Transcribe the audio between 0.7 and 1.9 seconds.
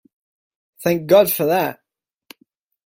Thank God for that!